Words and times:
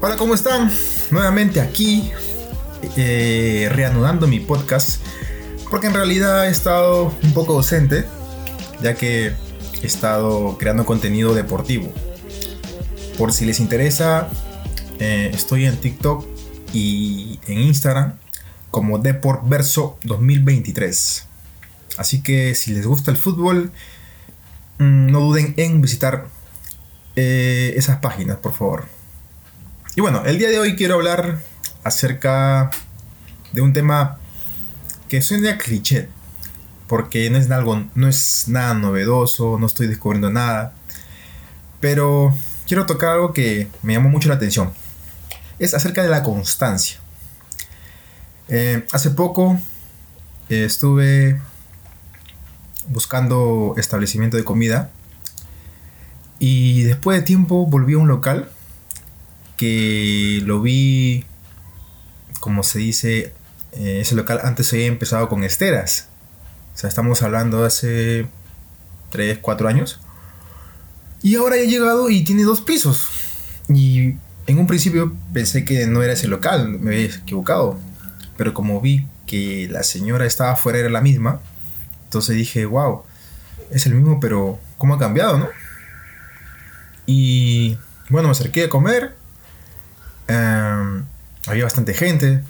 Hola, 0.00 0.16
¿cómo 0.16 0.34
están? 0.34 0.72
Nuevamente 1.10 1.60
aquí, 1.60 2.10
eh, 2.96 3.68
reanudando 3.70 4.26
mi 4.26 4.40
podcast, 4.40 5.02
porque 5.70 5.88
en 5.88 5.94
realidad 5.94 6.46
he 6.46 6.50
estado 6.50 7.14
un 7.22 7.34
poco 7.34 7.54
ausente, 7.54 8.06
ya 8.80 8.94
que 8.94 9.34
he 9.82 9.86
estado 9.86 10.56
creando 10.56 10.86
contenido 10.86 11.34
deportivo. 11.34 11.92
Por 13.18 13.34
si 13.34 13.44
les 13.44 13.60
interesa, 13.60 14.30
eh, 14.98 15.30
estoy 15.34 15.66
en 15.66 15.76
TikTok 15.76 16.24
y 16.72 17.38
en 17.48 17.58
Instagram 17.58 18.14
como 18.70 18.98
Deportverso 18.98 19.98
2023. 20.04 21.26
Así 21.98 22.22
que 22.22 22.54
si 22.54 22.72
les 22.72 22.86
gusta 22.86 23.10
el 23.10 23.18
fútbol, 23.18 23.72
mm, 24.78 25.10
no 25.10 25.20
duden 25.20 25.52
en 25.58 25.82
visitar 25.82 26.37
eh, 27.20 27.74
esas 27.76 27.98
páginas, 27.98 28.36
por 28.36 28.52
favor. 28.52 28.84
Y 29.96 30.00
bueno, 30.00 30.24
el 30.24 30.38
día 30.38 30.50
de 30.50 30.60
hoy 30.60 30.76
quiero 30.76 30.94
hablar 30.94 31.40
acerca 31.82 32.70
de 33.52 33.60
un 33.60 33.72
tema 33.72 34.18
que 35.08 35.20
suena 35.20 35.58
cliché, 35.58 36.08
porque 36.86 37.28
no 37.28 37.38
es, 37.38 37.48
no 37.96 38.08
es 38.08 38.44
nada 38.46 38.74
novedoso, 38.74 39.58
no 39.58 39.66
estoy 39.66 39.88
descubriendo 39.88 40.30
nada, 40.30 40.74
pero 41.80 42.32
quiero 42.68 42.86
tocar 42.86 43.14
algo 43.14 43.32
que 43.32 43.66
me 43.82 43.94
llamó 43.94 44.10
mucho 44.10 44.28
la 44.28 44.36
atención. 44.36 44.72
Es 45.58 45.74
acerca 45.74 46.04
de 46.04 46.10
la 46.10 46.22
constancia. 46.22 46.98
Eh, 48.46 48.86
hace 48.92 49.10
poco 49.10 49.58
eh, 50.50 50.64
estuve 50.64 51.40
buscando 52.86 53.74
establecimiento 53.76 54.36
de 54.36 54.44
comida 54.44 54.92
y 56.38 56.82
después 56.82 57.18
de 57.18 57.24
tiempo 57.24 57.66
volví 57.66 57.94
a 57.94 57.98
un 57.98 58.08
local 58.08 58.48
que 59.56 60.40
lo 60.44 60.62
vi, 60.62 61.24
como 62.40 62.62
se 62.62 62.78
dice, 62.78 63.32
eh, 63.72 64.00
ese 64.00 64.14
local 64.14 64.40
antes 64.44 64.72
había 64.72 64.86
empezado 64.86 65.28
con 65.28 65.42
esteras. 65.42 66.08
O 66.74 66.78
sea, 66.78 66.88
estamos 66.88 67.22
hablando 67.22 67.62
de 67.62 67.66
hace 67.66 68.26
3, 69.10 69.38
4 69.40 69.68
años. 69.68 70.00
Y 71.22 71.34
ahora 71.34 71.56
he 71.56 71.66
llegado 71.66 72.08
y 72.08 72.22
tiene 72.22 72.44
dos 72.44 72.60
pisos. 72.60 73.08
Y 73.68 74.14
en 74.46 74.58
un 74.58 74.68
principio 74.68 75.14
pensé 75.32 75.64
que 75.64 75.86
no 75.88 76.02
era 76.04 76.12
ese 76.12 76.28
local, 76.28 76.68
me 76.68 76.94
había 76.94 77.06
equivocado. 77.06 77.78
Pero 78.36 78.54
como 78.54 78.80
vi 78.80 79.08
que 79.26 79.68
la 79.68 79.82
señora 79.82 80.24
estaba 80.24 80.54
fuera, 80.54 80.78
era 80.78 80.88
la 80.88 81.00
misma. 81.00 81.40
Entonces 82.04 82.36
dije, 82.36 82.64
wow, 82.64 83.02
es 83.72 83.86
el 83.86 83.96
mismo, 83.96 84.20
pero 84.20 84.60
¿cómo 84.78 84.94
ha 84.94 84.98
cambiado, 84.98 85.38
no? 85.38 85.48
Y 87.08 87.78
bueno, 88.10 88.28
me 88.28 88.32
acerqué 88.32 88.64
a 88.64 88.68
comer. 88.68 89.16
Em, 90.28 91.04
había 91.46 91.64
bastante 91.64 91.94
gente. 91.94 92.44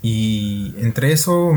Y 0.00 0.74
entre 0.78 1.12
eso 1.12 1.52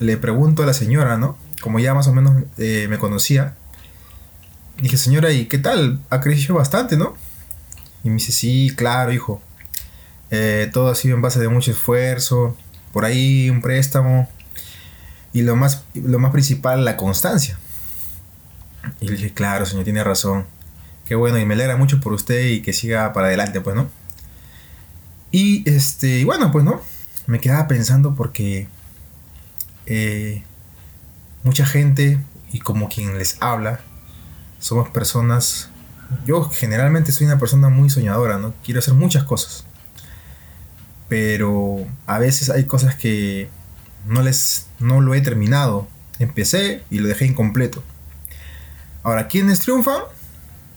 le 0.00 0.18
pregunto 0.18 0.62
a 0.62 0.66
la 0.66 0.74
señora, 0.74 1.16
¿no? 1.16 1.38
Como 1.62 1.78
ya 1.78 1.94
más 1.94 2.06
o 2.08 2.12
menos 2.12 2.44
eh, 2.58 2.88
me 2.90 2.98
conocía. 2.98 3.54
Dije, 4.82 4.98
señora, 4.98 5.32
¿y 5.32 5.46
qué 5.46 5.56
tal? 5.56 6.00
Ha 6.10 6.20
crecido 6.20 6.56
bastante, 6.56 6.98
¿no? 6.98 7.16
Y 8.04 8.10
me 8.10 8.16
dice, 8.16 8.32
sí, 8.32 8.74
claro, 8.76 9.10
hijo. 9.10 9.40
Eh, 10.30 10.68
todo 10.74 10.90
ha 10.90 10.94
sido 10.94 11.16
en 11.16 11.22
base 11.22 11.40
de 11.40 11.48
mucho 11.48 11.70
esfuerzo. 11.70 12.54
Por 12.92 13.06
ahí 13.06 13.48
un 13.48 13.62
préstamo. 13.62 14.28
Y 15.32 15.40
lo 15.40 15.56
más, 15.56 15.84
lo 15.94 16.18
más 16.18 16.32
principal, 16.32 16.84
la 16.84 16.98
constancia. 16.98 17.58
Y 19.00 19.06
le 19.06 19.16
dije, 19.16 19.32
claro, 19.32 19.64
señor, 19.64 19.84
tiene 19.84 20.04
razón. 20.04 20.44
Qué 21.10 21.16
bueno, 21.16 21.38
y 21.40 21.44
me 21.44 21.54
alegra 21.54 21.76
mucho 21.76 21.98
por 21.98 22.12
usted 22.12 22.50
y 22.50 22.62
que 22.62 22.72
siga 22.72 23.12
para 23.12 23.26
adelante, 23.26 23.60
pues, 23.60 23.74
¿no? 23.74 23.90
Y 25.32 25.68
este, 25.68 26.24
bueno, 26.24 26.52
pues, 26.52 26.64
¿no? 26.64 26.80
Me 27.26 27.40
quedaba 27.40 27.66
pensando 27.66 28.14
porque 28.14 28.68
eh, 29.86 30.44
mucha 31.42 31.66
gente, 31.66 32.20
y 32.52 32.60
como 32.60 32.88
quien 32.88 33.18
les 33.18 33.38
habla, 33.42 33.80
somos 34.60 34.88
personas. 34.90 35.70
Yo 36.26 36.48
generalmente 36.48 37.10
soy 37.10 37.26
una 37.26 37.40
persona 37.40 37.70
muy 37.70 37.90
soñadora, 37.90 38.38
¿no? 38.38 38.54
Quiero 38.64 38.78
hacer 38.78 38.94
muchas 38.94 39.24
cosas. 39.24 39.64
Pero 41.08 41.88
a 42.06 42.20
veces 42.20 42.50
hay 42.50 42.66
cosas 42.66 42.94
que 42.94 43.48
no 44.06 44.22
les 44.22 44.68
no 44.78 45.00
lo 45.00 45.16
he 45.16 45.20
terminado. 45.20 45.88
Empecé 46.20 46.84
y 46.88 47.00
lo 47.00 47.08
dejé 47.08 47.26
incompleto. 47.26 47.82
Ahora, 49.02 49.26
¿quiénes 49.26 49.58
triunfan? 49.58 50.02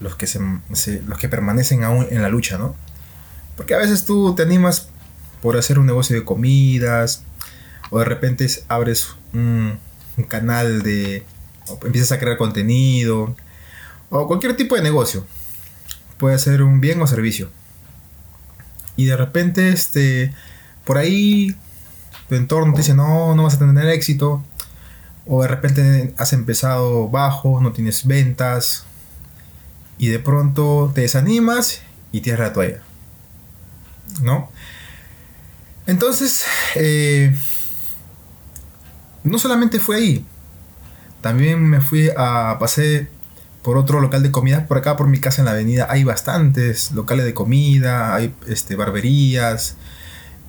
Los 0.03 0.16
que, 0.16 0.28
se, 0.28 0.40
los 1.08 1.18
que 1.18 1.30
permanecen 1.30 1.84
aún 1.84 2.06
en 2.12 2.22
la 2.22 2.28
lucha, 2.28 2.58
¿no? 2.58 2.75
Porque 3.56 3.74
a 3.74 3.78
veces 3.78 4.06
tú 4.06 4.36
te 4.36 4.44
animas 4.44 4.90
por 5.41 5.58
hacer 5.58 5.80
un 5.80 5.86
negocio 5.86 6.16
de 6.16 6.25
comidas, 6.25 7.24
o 7.90 8.00
de 8.00 8.06
repente 8.06 8.47
abres 8.68 9.16
un, 9.34 9.80
canal 10.28 10.84
de... 10.84 11.24
empiezas 11.84 12.12
a 12.12 12.19
crear 12.19 12.38
contenido, 12.38 13.36
o 14.09 14.28
cualquier 14.28 14.58
tipo 14.58 14.75
de 14.75 14.81
negocio. 14.81 15.25
Puede 16.18 16.38
ser 16.38 16.64
un 16.64 16.81
bien 16.81 17.02
o 17.02 17.08
servicio. 17.08 17.50
Y 18.96 19.06
de 19.06 19.16
repente, 19.16 19.70
este, 19.70 20.34
por 20.84 20.97
ahí 20.97 21.56
tu 22.28 22.35
entorno 22.35 22.74
te 22.74 22.81
dice, 22.81 22.94
no, 22.94 23.35
no 23.35 23.44
vas 23.44 23.56
a 23.56 23.59
tener 23.59 23.88
éxito. 23.88 24.44
O 25.25 25.41
de 25.41 25.47
repente 25.47 26.14
has 26.18 26.34
empezado 26.34 27.08
bajo, 27.09 27.62
no 27.62 27.72
tienes 27.72 28.06
ventas. 28.06 28.85
Y 29.97 30.07
de 30.07 30.19
pronto 30.19 30.91
te 30.93 31.01
desanimas 31.01 31.81
y 32.11 32.21
tienes 32.21 32.39
la 32.39 32.53
toalla. 32.53 32.81
¿No? 34.21 34.51
Entonces, 35.85 36.45
eh, 36.75 37.35
no 39.23 39.37
solamente 39.39 39.79
fue 39.79 39.97
ahí. 39.97 40.25
También 41.21 41.63
me 41.63 41.81
fui 41.81 42.09
a 42.15 42.57
pasé 42.59 43.07
por 43.63 43.77
otro 43.77 43.99
local 44.01 44.23
de 44.23 44.31
comida. 44.31 44.67
Por 44.67 44.77
acá, 44.77 44.97
por 44.97 45.07
mi 45.07 45.19
casa 45.19 45.41
en 45.41 45.45
la 45.45 45.51
avenida, 45.51 45.87
hay 45.89 46.03
bastantes 46.03 46.91
locales 46.91 47.25
de 47.25 47.33
comida, 47.33 48.15
hay 48.15 48.33
este, 48.47 48.75
barberías. 48.75 49.77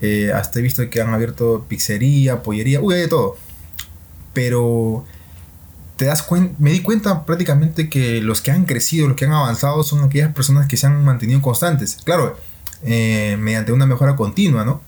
Eh, 0.01 0.33
hasta 0.33 0.59
he 0.59 0.63
visto 0.63 0.89
que 0.91 1.01
han 1.01 1.15
abierto 1.15 1.65
pizzería, 1.69 2.43
pollería, 2.43 2.81
uy, 2.81 2.95
hay 2.95 3.01
de 3.03 3.09
todo. 3.09 3.37
Pero 4.33 5.05
te 5.97 6.07
das 6.07 6.23
cuenta, 6.23 6.55
me 6.59 6.73
di 6.73 6.81
cuenta 6.81 7.25
prácticamente 7.25 7.89
que 7.89 8.21
los 8.21 8.41
que 8.41 8.51
han 8.51 8.65
crecido, 8.65 9.09
los 9.09 9.17
que 9.17 9.27
han 9.27 9.33
avanzado, 9.33 9.83
son 9.83 10.03
aquellas 10.05 10.33
personas 10.35 10.67
que 10.67 10.77
se 10.77 10.87
han 10.87 11.05
mantenido 11.05 11.41
constantes. 11.41 11.99
Claro, 12.05 12.37
eh, 12.83 13.37
mediante 13.39 13.73
una 13.73 13.87
mejora 13.87 14.17
continua, 14.17 14.65
¿no? 14.65 14.83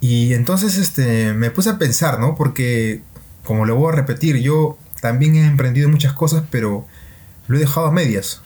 Y 0.00 0.34
entonces 0.34 0.78
este, 0.78 1.32
me 1.32 1.50
puse 1.50 1.70
a 1.70 1.78
pensar, 1.78 2.18
¿no? 2.18 2.34
Porque, 2.34 3.02
como 3.44 3.64
lo 3.64 3.76
voy 3.76 3.92
a 3.92 3.96
repetir, 3.96 4.38
yo 4.38 4.76
también 5.00 5.36
he 5.36 5.46
emprendido 5.46 5.88
muchas 5.88 6.12
cosas, 6.12 6.42
pero 6.50 6.86
lo 7.46 7.56
he 7.56 7.60
dejado 7.60 7.86
a 7.86 7.92
medias. 7.92 8.42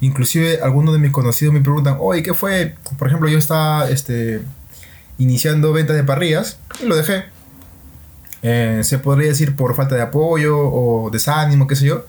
Inclusive 0.00 0.60
algunos 0.62 0.94
de 0.94 1.00
mis 1.00 1.10
conocidos 1.10 1.52
me 1.52 1.60
preguntan, 1.60 1.96
oye, 1.98 2.22
¿qué 2.22 2.34
fue? 2.34 2.76
Por 2.98 3.08
ejemplo, 3.08 3.28
yo 3.28 3.38
estaba 3.38 3.88
este, 3.90 4.42
iniciando 5.18 5.72
ventas 5.72 5.96
de 5.96 6.04
parrillas 6.04 6.58
y 6.80 6.86
lo 6.86 6.94
dejé. 6.94 7.33
Eh, 8.46 8.82
se 8.84 8.98
podría 8.98 9.28
decir 9.28 9.56
por 9.56 9.74
falta 9.74 9.94
de 9.94 10.02
apoyo 10.02 10.58
o 10.58 11.08
desánimo, 11.08 11.66
qué 11.66 11.74
sé 11.74 11.86
yo. 11.86 12.04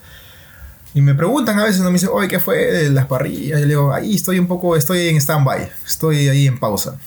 Y 0.92 1.00
me 1.00 1.14
preguntan 1.14 1.58
a 1.58 1.64
veces, 1.64 1.80
no 1.80 1.86
me 1.86 1.94
dicen, 1.94 2.10
oye, 2.12 2.28
¿qué 2.28 2.38
fue 2.38 2.58
de 2.58 2.90
las 2.90 3.06
parrillas? 3.06 3.58
Y 3.58 3.62
le 3.62 3.68
digo, 3.68 3.92
ahí 3.94 4.14
estoy 4.14 4.38
un 4.38 4.46
poco, 4.46 4.76
estoy 4.76 5.08
en 5.08 5.16
stand-by, 5.16 5.70
estoy 5.86 6.28
ahí 6.28 6.46
en 6.46 6.58
pausa. 6.58 6.98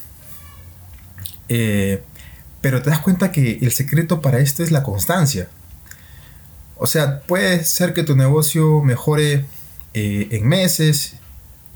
Eh, 1.48 2.02
pero 2.60 2.82
te 2.82 2.90
das 2.90 2.98
cuenta 2.98 3.30
que 3.30 3.58
el 3.62 3.70
secreto 3.70 4.20
para 4.20 4.40
esto 4.40 4.64
es 4.64 4.72
la 4.72 4.82
constancia. 4.82 5.48
O 6.76 6.88
sea, 6.88 7.20
puede 7.20 7.64
ser 7.64 7.94
que 7.94 8.02
tu 8.02 8.16
negocio 8.16 8.82
mejore 8.82 9.44
eh, 9.94 10.26
en 10.32 10.48
meses 10.48 11.14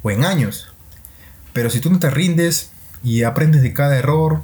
o 0.02 0.10
en 0.10 0.24
años. 0.24 0.72
Pero 1.52 1.70
si 1.70 1.78
tú 1.78 1.88
no 1.88 2.00
te 2.00 2.10
rindes 2.10 2.70
y 3.04 3.22
aprendes 3.22 3.62
de 3.62 3.72
cada 3.72 3.96
error, 3.96 4.42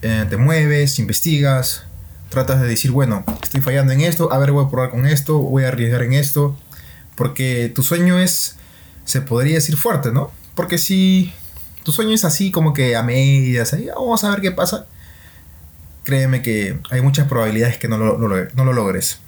te 0.00 0.36
mueves, 0.36 1.00
investigas, 1.00 1.86
tratas 2.28 2.60
de 2.60 2.68
decir, 2.68 2.90
bueno, 2.90 3.24
estoy 3.42 3.60
fallando 3.60 3.92
en 3.92 4.00
esto, 4.00 4.32
a 4.32 4.38
ver, 4.38 4.52
voy 4.52 4.64
a 4.64 4.70
probar 4.70 4.90
con 4.90 5.06
esto, 5.06 5.38
voy 5.38 5.64
a 5.64 5.68
arriesgar 5.68 6.02
en 6.02 6.12
esto. 6.12 6.56
Porque 7.14 7.72
tu 7.74 7.82
sueño 7.82 8.18
es, 8.18 8.56
se 9.04 9.22
podría 9.22 9.54
decir 9.54 9.76
fuerte, 9.76 10.12
¿no? 10.12 10.30
Porque 10.54 10.78
si 10.78 11.32
tu 11.82 11.92
sueño 11.92 12.12
es 12.12 12.24
así 12.24 12.50
como 12.50 12.74
que 12.74 12.96
a 12.96 13.02
medias, 13.02 13.72
ahí, 13.72 13.86
vamos 13.86 14.22
a 14.24 14.30
ver 14.30 14.40
qué 14.40 14.52
pasa. 14.52 14.86
Créeme 16.04 16.42
que 16.42 16.78
hay 16.90 17.00
muchas 17.00 17.26
probabilidades 17.26 17.78
que 17.78 17.88
no 17.88 17.96
lo, 17.96 18.18
no 18.18 18.64
lo 18.64 18.72
logres. 18.72 19.18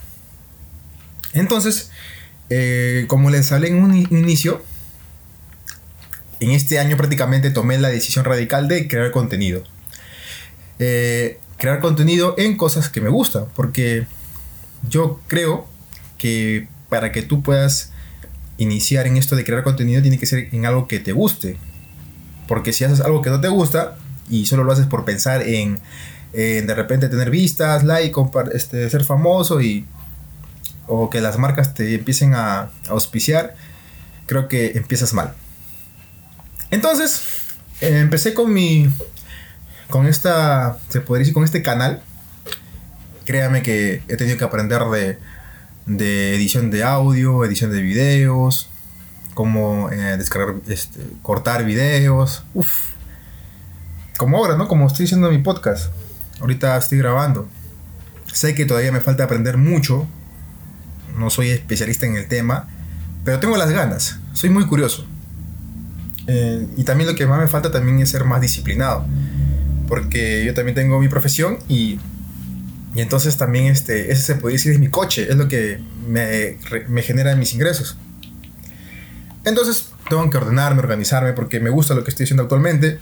Entonces, 1.32 1.90
eh, 2.50 3.04
como 3.08 3.30
les 3.30 3.52
hablé 3.52 3.68
en 3.68 3.82
un 3.82 3.94
inicio, 3.94 4.62
en 6.40 6.50
este 6.52 6.78
año 6.78 6.96
prácticamente 6.96 7.50
tomé 7.50 7.78
la 7.78 7.88
decisión 7.88 8.24
radical 8.24 8.68
de 8.68 8.88
crear 8.88 9.10
contenido. 9.10 9.62
Eh, 10.78 11.40
crear 11.58 11.80
contenido 11.80 12.34
en 12.38 12.56
cosas 12.56 12.88
que 12.88 13.00
me 13.00 13.10
gustan, 13.10 13.44
porque 13.54 14.06
yo 14.88 15.20
creo 15.26 15.66
que 16.16 16.68
para 16.88 17.12
que 17.12 17.22
tú 17.22 17.42
puedas 17.42 17.92
iniciar 18.56 19.06
en 19.06 19.16
esto 19.16 19.36
de 19.36 19.44
crear 19.44 19.62
contenido 19.62 20.00
tiene 20.00 20.18
que 20.18 20.26
ser 20.26 20.48
en 20.52 20.66
algo 20.66 20.88
que 20.88 21.00
te 21.00 21.12
guste. 21.12 21.58
Porque 22.46 22.72
si 22.72 22.84
haces 22.84 23.00
algo 23.00 23.22
que 23.22 23.30
no 23.30 23.40
te 23.40 23.48
gusta 23.48 23.98
y 24.30 24.46
solo 24.46 24.64
lo 24.64 24.72
haces 24.72 24.86
por 24.86 25.04
pensar 25.04 25.42
en, 25.42 25.78
de 26.32 26.74
repente 26.74 27.08
tener 27.08 27.30
vistas, 27.30 27.84
like, 27.84 28.14
este, 28.52 28.88
ser 28.88 29.04
famoso 29.04 29.60
y 29.60 29.84
o 30.86 31.10
que 31.10 31.20
las 31.20 31.38
marcas 31.38 31.74
te 31.74 31.94
empiecen 31.94 32.34
a, 32.34 32.70
auspiciar, 32.88 33.54
creo 34.26 34.48
que 34.48 34.72
empiezas 34.74 35.12
mal. 35.12 35.34
Entonces, 36.70 37.22
eh, 37.80 37.98
empecé 37.98 38.32
con 38.32 38.52
mi 38.52 38.88
con 39.90 40.06
esta 40.06 40.78
se 40.88 41.00
podría 41.00 41.20
decir 41.20 41.34
con 41.34 41.44
este 41.44 41.62
canal. 41.62 42.02
Créame 43.24 43.62
que 43.62 44.02
he 44.08 44.16
tenido 44.16 44.38
que 44.38 44.44
aprender 44.44 44.82
de 44.84 45.18
de 45.88 46.34
edición 46.34 46.70
de 46.70 46.84
audio, 46.84 47.44
edición 47.44 47.72
de 47.72 47.80
videos, 47.80 48.68
cómo 49.34 49.90
eh, 49.90 50.16
descargar, 50.18 50.56
este, 50.68 51.00
cortar 51.22 51.64
videos. 51.64 52.44
Uf. 52.54 52.90
Como 54.18 54.36
ahora, 54.36 54.56
¿no? 54.56 54.68
Como 54.68 54.86
estoy 54.86 55.06
haciendo 55.06 55.30
mi 55.30 55.38
podcast. 55.38 55.92
Ahorita 56.40 56.76
estoy 56.76 56.98
grabando. 56.98 57.48
Sé 58.32 58.54
que 58.54 58.66
todavía 58.66 58.92
me 58.92 59.00
falta 59.00 59.24
aprender 59.24 59.56
mucho. 59.56 60.06
No 61.16 61.30
soy 61.30 61.50
especialista 61.50 62.04
en 62.04 62.16
el 62.16 62.28
tema. 62.28 62.68
Pero 63.24 63.40
tengo 63.40 63.56
las 63.56 63.70
ganas. 63.70 64.18
Soy 64.34 64.50
muy 64.50 64.66
curioso. 64.66 65.06
Eh, 66.26 66.66
y 66.76 66.84
también 66.84 67.08
lo 67.08 67.16
que 67.16 67.26
más 67.26 67.40
me 67.40 67.48
falta 67.48 67.70
también 67.70 67.98
es 68.00 68.10
ser 68.10 68.24
más 68.24 68.40
disciplinado. 68.40 69.06
Porque 69.88 70.44
yo 70.44 70.54
también 70.54 70.74
tengo 70.74 71.00
mi 71.00 71.08
profesión 71.08 71.58
y 71.68 71.98
y 72.94 73.00
entonces 73.00 73.36
también 73.36 73.66
este, 73.66 74.10
ese 74.10 74.22
se 74.22 74.34
puede 74.34 74.54
decir 74.54 74.72
es 74.72 74.78
mi 74.78 74.88
coche, 74.88 75.28
es 75.30 75.36
lo 75.36 75.46
que 75.46 75.80
me, 76.08 76.58
me 76.88 77.02
genera 77.02 77.36
mis 77.36 77.54
ingresos. 77.54 77.96
Entonces 79.44 79.90
tengo 80.08 80.28
que 80.30 80.36
ordenarme, 80.36 80.80
organizarme, 80.80 81.32
porque 81.32 81.60
me 81.60 81.70
gusta 81.70 81.94
lo 81.94 82.02
que 82.02 82.10
estoy 82.10 82.24
haciendo 82.24 82.42
actualmente. 82.42 82.98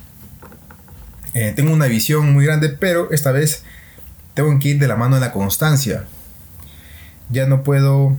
Eh, 1.35 1.53
tengo 1.56 1.73
una 1.73 1.87
visión 1.87 2.33
muy 2.33 2.44
grande, 2.44 2.69
pero 2.69 3.11
esta 3.11 3.33
vez 3.33 3.62
tengo 4.35 4.59
que 4.59 4.69
ir 4.69 4.79
de 4.79 4.88
la 4.88 4.97
mano 4.97 5.15
de 5.15 5.21
la 5.21 5.33
constancia. 5.33 6.05
Ya 7.31 7.47
no 7.47 7.62
puedo 7.62 8.17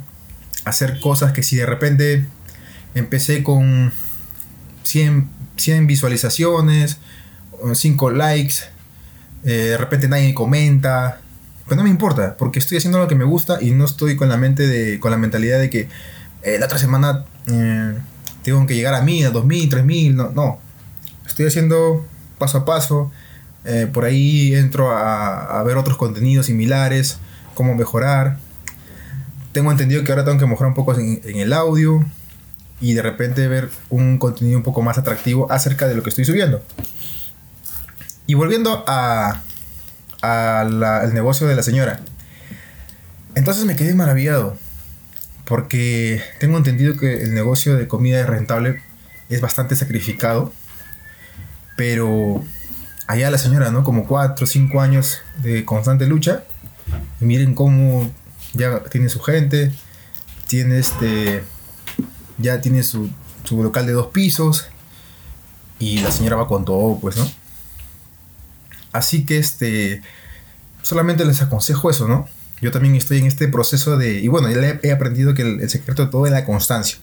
hacer 0.66 1.00
cosas 1.00 1.32
que 1.32 1.44
si 1.44 1.58
de 1.58 1.66
repente 1.66 2.26
empecé 2.96 3.44
con 3.44 3.94
100, 4.84 5.30
100 5.58 5.86
visualizaciones, 5.88 6.98
5 7.74 8.12
likes, 8.12 8.56
eh, 9.44 9.52
de 9.52 9.78
repente 9.78 10.08
nadie 10.08 10.34
comenta, 10.34 11.20
pero 11.66 11.78
no 11.78 11.84
me 11.84 11.90
importa, 11.90 12.36
porque 12.38 12.60
estoy 12.60 12.78
haciendo 12.78 13.00
lo 13.00 13.08
que 13.08 13.16
me 13.16 13.26
gusta 13.26 13.60
y 13.62 13.72
no 13.72 13.86
estoy 13.86 14.16
con 14.16 14.30
la 14.30 14.38
mente 14.38 14.68
de, 14.68 15.00
con 15.00 15.12
la 15.12 15.18
mentalidad 15.18 15.60
de 15.60 15.70
que 15.70 15.90
eh, 16.44 16.58
la 16.60 16.66
otra 16.66 16.78
semana 16.78 17.26
eh, 17.48 17.94
tengo 18.44 18.66
que 18.66 18.76
llegar 18.76 18.94
a 18.94 19.02
mil, 19.02 19.26
a 19.26 19.30
dos 19.30 19.46
mil, 19.46 19.68
tres 19.70 19.84
mil, 19.84 20.16
no, 20.16 20.30
no. 20.30 20.60
Estoy 21.26 21.46
haciendo 21.48 22.06
paso 22.38 22.60
a 22.60 22.66
paso, 22.66 23.12
por 23.92 24.06
ahí 24.06 24.56
entro 24.56 24.96
a, 24.96 25.62
ver 25.64 25.76
otros 25.76 25.98
contenidos 25.98 26.46
similares, 26.46 27.18
cómo 27.54 27.76
mejorar. 27.76 28.38
Tengo 29.52 29.72
entendido 29.72 30.06
que 30.06 30.12
ahora 30.14 30.24
tengo 30.24 30.38
que 30.38 30.46
mejorar 30.46 30.70
un 30.70 30.76
poco 30.76 30.96
en 30.96 31.22
el 31.26 31.52
audio 31.52 32.06
y 32.80 32.94
de 32.94 33.02
repente 33.02 33.48
ver 33.48 33.70
un 33.90 34.18
contenido 34.18 34.58
un 34.58 34.64
poco 34.64 34.82
más 34.82 34.98
atractivo 34.98 35.52
acerca 35.52 35.88
de 35.88 35.96
lo 35.96 36.04
que 36.04 36.10
estoy 36.10 36.26
subiendo. 36.26 36.62
Y 38.28 38.36
volviendo 38.36 38.84
a, 38.88 39.42
al 40.22 41.14
negocio 41.14 41.48
de 41.48 41.56
la 41.56 41.64
señora. 41.64 42.02
Entonces 43.36 43.66
me 43.66 43.76
quedé 43.76 43.94
maravillado, 43.94 44.58
porque 45.46 46.22
tengo 46.40 46.58
entendido 46.58 46.98
que 46.98 47.22
el 47.24 47.34
negocio 47.34 47.76
de 47.76 47.88
comida 47.88 48.26
rentable 48.26 48.82
es 49.30 49.42
bastante 49.42 49.76
sacrificado, 49.76 50.52
pero 51.76 52.44
allá 53.08 53.32
la 53.32 53.38
señora, 53.38 53.72
¿no? 53.72 53.84
Como 53.84 54.08
4 54.08 54.44
o 54.44 54.48
5 54.48 54.82
años 54.82 55.20
de 55.42 55.64
constante 55.66 56.08
lucha, 56.08 56.44
miren 57.20 57.54
cómo 57.54 58.12
ya 58.54 58.84
tiene 58.84 59.08
su 59.10 59.22
gente, 59.22 59.72
tiene 60.48 60.80
este, 60.80 61.44
ya 62.40 62.60
tiene 62.60 62.84
su, 62.84 63.10
su 63.44 63.64
local 63.64 63.86
de 63.86 63.94
dos 63.94 64.08
pisos, 64.08 64.68
y 65.80 66.00
la 66.00 66.12
señora 66.12 66.38
va 66.38 66.48
con 66.48 66.66
todo, 66.66 67.00
pues, 67.00 67.18
¿no? 67.18 67.30
Así 68.98 69.26
que 69.28 69.38
este, 69.38 70.02
solamente 70.82 71.24
les 71.24 71.40
aconsejo 71.44 71.92
eso, 71.92 72.08
¿no? 72.08 72.28
Yo 72.62 72.72
también 72.72 72.96
estoy 72.96 73.20
en 73.20 73.28
este 73.28 73.48
proceso 73.48 73.96
de, 73.96 74.20
y 74.20 74.28
bueno, 74.28 74.50
ya 74.50 74.80
he 74.82 74.92
aprendido 74.92 75.36
que 75.36 75.44
el, 75.44 75.70
secreto 75.70 76.06
de 76.06 76.12
todo 76.12 76.26
es 76.26 76.32
la 76.32 76.46
constancia. 76.46 76.98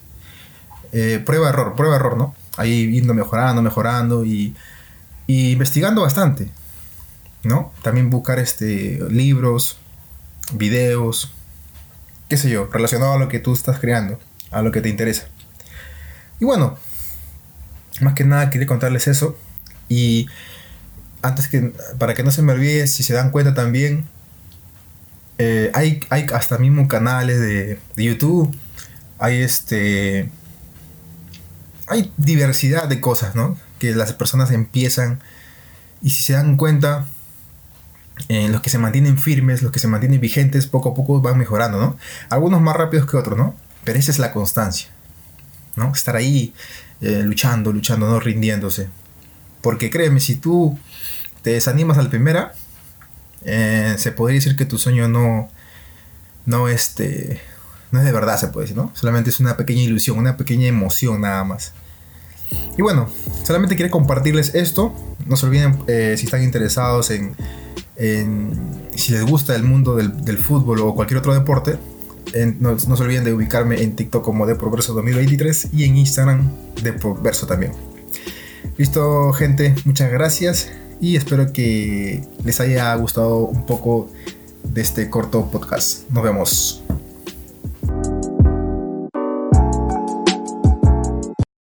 Eh, 0.90 1.22
prueba, 1.24 1.50
error, 1.50 1.76
prueba, 1.76 1.94
error, 1.94 2.16
¿no? 2.16 2.34
Ahí 2.56 2.88
viendo, 2.88 3.14
mejorando, 3.14 3.62
mejorando 3.62 4.24
y, 4.24 4.56
investigando 5.28 6.02
bastante, 6.02 6.50
¿no? 7.44 7.72
También 7.82 8.10
buscar 8.10 8.40
este, 8.40 8.98
libros, 9.08 9.78
videos, 10.52 11.32
qué 12.28 12.36
sé 12.36 12.50
yo, 12.50 12.68
relacionado 12.72 13.12
a 13.12 13.18
lo 13.18 13.28
que 13.28 13.38
tú 13.38 13.52
estás 13.52 13.78
creando, 13.78 14.18
a 14.50 14.62
lo 14.62 14.72
que 14.72 14.80
te 14.80 14.88
interesa. 14.88 15.28
Y 16.40 16.44
bueno, 16.44 16.76
más 18.00 18.14
que 18.14 18.24
nada 18.24 18.50
quería 18.50 18.66
contarles 18.66 19.06
eso. 19.06 19.36
Y 19.88 20.26
antes 21.24 21.48
que, 21.48 21.72
para 21.98 22.14
que 22.14 22.22
no 22.22 22.30
se 22.30 22.42
me 22.42 22.52
olvide, 22.52 22.86
si 22.86 23.02
se 23.02 23.14
dan 23.14 23.30
cuenta 23.30 23.54
también, 23.54 24.04
eh, 25.38 25.70
hay, 25.72 26.00
hay 26.10 26.26
hasta 26.34 26.58
mismo 26.58 26.86
canales 26.86 27.40
de, 27.40 27.78
YouTube, 27.96 28.54
hay 29.18 29.40
este, 29.40 30.28
hay 31.86 32.12
diversidad 32.18 32.88
de 32.88 33.00
cosas, 33.00 33.34
¿no? 33.34 33.56
Que 33.78 33.94
las 33.94 34.12
personas 34.12 34.50
empiezan 34.50 35.20
y 36.02 36.10
si 36.10 36.22
se 36.22 36.34
dan 36.34 36.58
cuenta, 36.58 37.06
eh, 38.28 38.48
los 38.50 38.60
que 38.60 38.68
se 38.68 38.78
mantienen 38.78 39.16
firmes, 39.16 39.62
los 39.62 39.72
que 39.72 39.78
se 39.78 39.88
mantienen 39.88 40.20
vigentes, 40.20 40.66
poco 40.66 40.90
a 40.90 40.94
poco 40.94 41.22
van 41.22 41.38
mejorando, 41.38 41.80
¿no? 41.80 41.96
Algunos 42.28 42.60
más 42.60 42.76
rápidos 42.76 43.10
que 43.10 43.16
otros, 43.16 43.38
¿no? 43.38 43.56
Pero 43.84 43.98
esa 43.98 44.10
es 44.10 44.18
la 44.18 44.30
constancia, 44.30 44.88
¿no? 45.74 45.90
Estar 45.90 46.16
ahí 46.16 46.52
eh, 47.00 47.22
luchando, 47.24 47.72
luchando, 47.72 48.08
no 48.10 48.20
rindiéndose. 48.20 48.90
Porque 49.64 49.88
créeme, 49.88 50.20
si 50.20 50.36
tú 50.36 50.78
te 51.40 51.52
desanimas 51.54 51.96
al 51.96 52.10
primera, 52.10 52.52
eh, 53.46 53.94
se 53.96 54.12
podría 54.12 54.34
decir 54.34 54.56
que 54.56 54.66
tu 54.66 54.76
sueño 54.76 55.08
no, 55.08 55.48
no, 56.44 56.68
este, 56.68 57.40
no 57.90 58.00
es 58.00 58.04
de 58.04 58.12
verdad, 58.12 58.38
se 58.38 58.48
puede 58.48 58.64
decir, 58.64 58.76
¿no? 58.76 58.92
Solamente 58.94 59.30
es 59.30 59.40
una 59.40 59.56
pequeña 59.56 59.80
ilusión, 59.80 60.18
una 60.18 60.36
pequeña 60.36 60.66
emoción 60.66 61.22
nada 61.22 61.44
más. 61.44 61.72
Y 62.76 62.82
bueno, 62.82 63.08
solamente 63.42 63.74
quería 63.74 63.90
compartirles 63.90 64.54
esto. 64.54 64.94
No 65.24 65.34
se 65.36 65.46
olviden 65.46 65.78
eh, 65.86 66.14
si 66.18 66.26
están 66.26 66.42
interesados 66.42 67.10
en, 67.10 67.34
si 68.94 69.12
les 69.12 69.24
gusta 69.24 69.56
el 69.56 69.62
mundo 69.62 69.96
del, 69.96 70.38
fútbol 70.38 70.80
o 70.80 70.94
cualquier 70.94 71.16
otro 71.20 71.32
deporte. 71.32 71.78
no, 72.60 72.78
se 72.78 73.02
olviden 73.02 73.24
de 73.24 73.32
ubicarme 73.32 73.82
en 73.82 73.96
TikTok 73.96 74.22
como 74.22 74.44
de 74.44 74.56
Progreso 74.56 74.92
2023 74.92 75.68
y 75.72 75.84
en 75.84 75.96
Instagram 75.96 76.50
de 76.82 76.92
Progreso 76.92 77.46
también. 77.46 77.93
Listo, 78.76 79.32
gente, 79.32 79.72
muchas 79.84 80.10
gracias 80.10 80.68
y 81.00 81.14
espero 81.14 81.52
que 81.52 82.26
les 82.44 82.58
haya 82.58 82.92
gustado 82.96 83.38
un 83.38 83.66
poco 83.66 84.10
de 84.64 84.80
este 84.80 85.08
corto 85.08 85.48
podcast. 85.48 86.10
Nos 86.10 86.24
vemos. 86.24 86.82